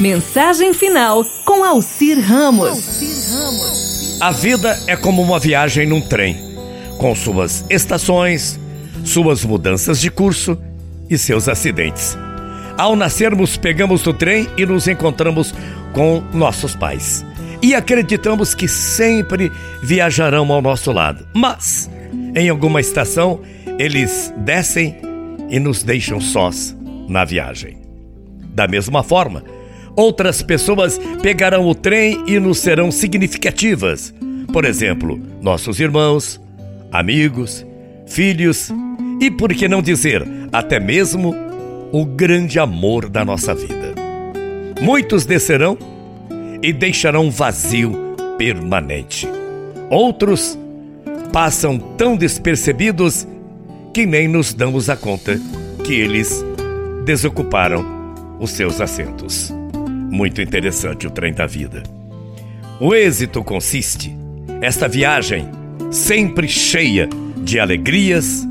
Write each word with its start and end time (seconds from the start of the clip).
Mensagem 0.00 0.72
final 0.72 1.22
com 1.44 1.62
Alcir 1.62 2.18
Ramos. 2.18 3.02
A 4.18 4.30
vida 4.30 4.82
é 4.86 4.96
como 4.96 5.20
uma 5.20 5.38
viagem 5.38 5.86
num 5.86 6.00
trem, 6.00 6.38
com 6.96 7.14
suas 7.14 7.66
estações, 7.68 8.58
suas 9.04 9.44
mudanças 9.44 10.00
de 10.00 10.10
curso 10.10 10.56
e 11.10 11.18
seus 11.18 11.50
acidentes. 11.50 12.16
Ao 12.78 12.96
nascermos, 12.96 13.58
pegamos 13.58 14.06
o 14.06 14.14
trem 14.14 14.48
e 14.56 14.64
nos 14.64 14.88
encontramos 14.88 15.52
com 15.92 16.22
nossos 16.32 16.74
pais. 16.74 17.22
E 17.60 17.74
acreditamos 17.74 18.54
que 18.54 18.66
sempre 18.66 19.52
viajarão 19.82 20.50
ao 20.50 20.62
nosso 20.62 20.92
lado. 20.92 21.28
Mas, 21.34 21.90
em 22.34 22.48
alguma 22.48 22.80
estação, 22.80 23.42
eles 23.78 24.32
descem 24.38 24.96
e 25.50 25.60
nos 25.60 25.82
deixam 25.82 26.22
sós 26.22 26.74
na 27.06 27.22
viagem. 27.26 27.76
Da 28.54 28.66
mesma 28.66 29.02
forma, 29.02 29.44
outras 29.96 30.42
pessoas 30.42 30.98
pegarão 31.22 31.66
o 31.66 31.74
trem 31.74 32.22
e 32.26 32.38
nos 32.38 32.58
serão 32.58 32.90
significativas. 32.90 34.14
Por 34.52 34.64
exemplo, 34.64 35.20
nossos 35.40 35.78
irmãos, 35.78 36.40
amigos, 36.90 37.64
filhos 38.06 38.70
e, 39.20 39.30
por 39.30 39.54
que 39.54 39.68
não 39.68 39.82
dizer, 39.82 40.26
até 40.52 40.80
mesmo 40.80 41.34
o 41.92 42.04
grande 42.04 42.58
amor 42.58 43.08
da 43.08 43.24
nossa 43.24 43.54
vida. 43.54 43.94
Muitos 44.80 45.24
descerão 45.24 45.76
e 46.62 46.72
deixarão 46.72 47.26
um 47.26 47.30
vazio 47.30 47.92
permanente. 48.38 49.28
Outros 49.90 50.58
passam 51.32 51.78
tão 51.78 52.16
despercebidos 52.16 53.26
que 53.92 54.06
nem 54.06 54.28
nos 54.28 54.54
damos 54.54 54.88
a 54.88 54.96
conta 54.96 55.40
que 55.84 55.94
eles 55.94 56.44
desocuparam 57.04 57.84
os 58.38 58.50
seus 58.50 58.80
assentos. 58.80 59.52
Muito 60.10 60.42
interessante 60.42 61.06
o 61.06 61.10
trem 61.10 61.32
da 61.32 61.46
vida. 61.46 61.82
O 62.80 62.94
êxito 62.94 63.44
consiste, 63.44 64.14
esta 64.60 64.88
viagem 64.88 65.48
sempre 65.90 66.48
cheia 66.48 67.08
de 67.36 67.60
alegrias, 67.60 68.46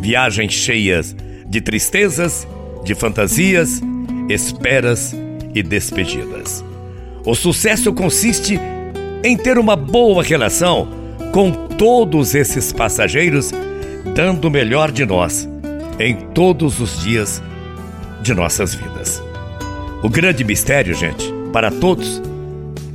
viagens 0.00 0.52
cheias 0.52 1.14
de 1.46 1.60
tristezas, 1.60 2.46
de 2.84 2.94
fantasias, 2.94 3.80
esperas 4.28 5.14
e 5.54 5.62
despedidas. 5.62 6.64
O 7.24 7.34
sucesso 7.34 7.92
consiste 7.92 8.58
em 9.24 9.36
ter 9.36 9.58
uma 9.58 9.76
boa 9.76 10.22
relação 10.22 10.88
com 11.32 11.50
todos 11.50 12.34
esses 12.34 12.72
passageiros, 12.72 13.50
dando 14.14 14.46
o 14.46 14.50
melhor 14.50 14.90
de 14.90 15.04
nós 15.04 15.48
em 15.98 16.14
todos 16.14 16.80
os 16.80 17.02
dias 17.02 17.42
de 18.22 18.34
nossas 18.34 18.74
vidas. 18.74 19.22
O 20.02 20.08
grande 20.08 20.42
mistério, 20.42 20.94
gente, 20.94 21.32
para 21.52 21.70
todos, 21.70 22.20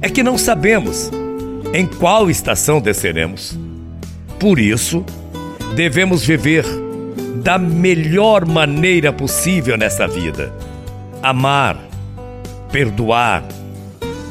é 0.02 0.10
que 0.10 0.22
não 0.22 0.38
sabemos 0.38 1.10
em 1.74 1.86
qual 1.86 2.30
estação 2.30 2.82
desceremos. 2.82 3.58
Por 4.40 4.60
isso, 4.60 5.06
devemos 5.76 6.26
viver 6.26 6.66
da 7.44 7.58
melhor 7.58 8.46
maneira 8.46 9.14
possível 9.14 9.78
nessa 9.78 10.06
vida. 10.06 10.54
Amar, 11.24 11.78
perdoar 12.72 13.44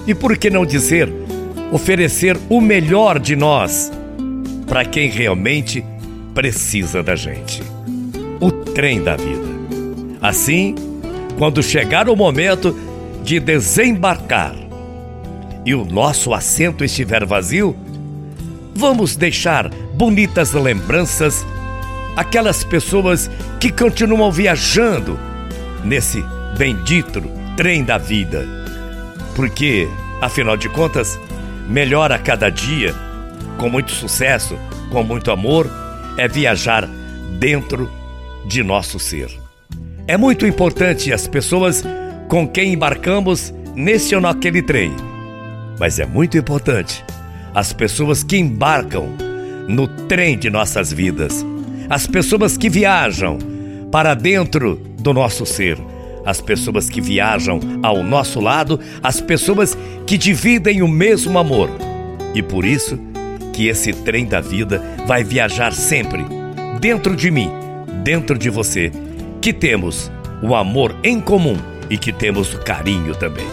e, 0.07 0.15
por 0.15 0.37
que 0.37 0.51
não 0.51 0.67
dizer, 0.67 1.11
oferecer 1.73 2.37
o 2.49 2.61
melhor 2.61 3.19
de 3.19 3.35
nós 3.35 3.91
para 4.67 4.85
quem 4.85 5.09
realmente 5.09 5.85
precisa 6.35 7.03
da 7.03 7.17
gente. 7.17 7.63
O 8.39 8.51
trem 8.51 9.03
da 9.03 9.17
vida. 9.17 9.47
Assim, 10.21 10.75
quando 11.39 11.63
chegar 11.63 12.09
o 12.09 12.17
momento 12.17 12.77
de 13.23 13.39
desembarcar 13.39 14.55
e 15.65 15.75
o 15.75 15.85
nosso 15.85 16.33
assento 16.33 16.85
estiver 16.85 17.25
vazio, 17.27 17.77
vamos 18.75 19.17
deixar 19.17 19.69
bonitas 19.95 20.53
lembranças 20.53 21.45
aquelas 22.17 22.65
pessoas 22.65 23.31
que 23.61 23.71
continuam 23.71 24.31
viajando 24.33 25.19
nesse 25.85 26.25
bendito 26.57 27.23
trem 27.57 27.85
da 27.85 27.99
vida. 27.99 28.47
Porque, 29.35 29.89
afinal 30.21 30.57
de 30.57 30.69
contas, 30.69 31.19
melhor 31.69 32.11
a 32.11 32.19
cada 32.19 32.49
dia, 32.49 32.95
com 33.59 33.69
muito 33.69 33.93
sucesso, 33.93 34.57
com 34.91 35.03
muito 35.03 35.31
amor, 35.31 35.69
é 36.17 36.27
viajar 36.27 36.89
dentro 37.39 37.91
de 38.47 38.63
nosso 38.63 38.99
ser. 38.99 39.46
É 40.07 40.17
muito 40.17 40.47
importante 40.47 41.13
as 41.13 41.27
pessoas 41.27 41.85
com 42.29 42.47
quem 42.47 42.73
embarcamos 42.73 43.53
nesse 43.75 44.15
ou 44.15 44.21
naquele 44.21 44.63
trem. 44.63 44.93
Mas 45.79 45.99
é 45.99 46.07
muito 46.07 46.39
importante 46.39 47.05
as 47.55 47.73
pessoas 47.73 48.23
que 48.23 48.37
embarcam 48.37 49.09
no 49.69 49.89
trem 49.89 50.39
de 50.39 50.49
nossas 50.49 50.93
vidas 50.93 51.45
as 51.89 52.07
pessoas 52.07 52.57
que 52.57 52.69
viajam 52.69 53.39
para 53.91 54.15
dentro 54.15 54.81
do 54.99 55.13
nosso 55.13 55.47
ser, 55.47 55.79
as 56.25 56.41
pessoas 56.41 56.91
que 56.91 57.01
viajam 57.01 57.61
ao 57.83 58.03
nosso 58.03 58.41
lado, 58.41 58.81
as 59.03 59.21
pessoas 59.21 59.77
que 60.07 60.19
dividem 60.19 60.83
o 60.83 60.89
mesmo 60.89 61.39
amor. 61.39 61.71
E 62.35 62.43
por 62.43 62.65
isso 62.65 62.99
que 63.53 63.69
esse 63.69 63.93
trem 63.93 64.27
da 64.27 64.41
vida 64.41 64.83
vai 65.07 65.23
viajar 65.23 65.73
sempre 65.73 66.25
dentro 66.81 67.15
de 67.15 67.31
mim, 67.31 67.51
dentro 68.03 68.37
de 68.37 68.51
você, 68.51 68.91
que 69.47 69.53
temos 69.53 70.11
o 70.43 70.57
amor 70.57 70.93
em 71.05 71.21
comum 71.21 71.57
e 71.89 71.97
que 71.97 72.13
temos 72.13 72.53
o 72.53 72.59
carinho 72.59 73.15
também. 73.15 73.47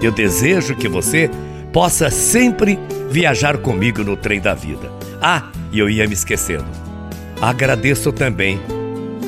Eu 0.00 0.10
desejo 0.10 0.74
que 0.74 0.88
você 0.88 1.30
possa 1.70 2.10
sempre 2.10 2.78
viajar 3.10 3.58
comigo 3.58 4.02
no 4.02 4.16
trem 4.16 4.40
da 4.40 4.54
vida. 4.54 4.90
Ah, 5.20 5.50
e 5.70 5.78
eu 5.78 5.90
ia 5.90 6.06
me 6.06 6.14
esquecendo 6.14 6.64
agradeço 7.40 8.10
também 8.10 8.58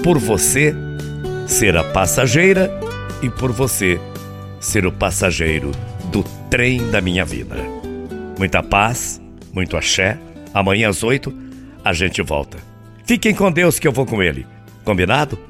por 0.02 0.18
você 0.18 0.74
ser 1.46 1.76
a 1.76 1.84
passageira 1.84 2.70
e 3.22 3.28
por 3.28 3.52
você 3.52 4.00
ser 4.58 4.86
o 4.86 4.92
passageiro 4.92 5.70
do 6.10 6.24
trem 6.48 6.90
da 6.90 7.02
minha 7.02 7.26
vida. 7.26 7.56
Muita 8.38 8.62
paz, 8.62 9.20
muito 9.52 9.76
axé. 9.76 10.18
Amanhã 10.54 10.88
às 10.88 11.02
oito 11.02 11.30
a 11.84 11.92
gente 11.92 12.22
volta. 12.22 12.58
Fiquem 13.04 13.34
com 13.34 13.52
Deus 13.52 13.78
que 13.78 13.86
eu 13.86 13.92
vou 13.92 14.06
com 14.06 14.22
ele. 14.22 14.46
Combinado? 14.82 15.49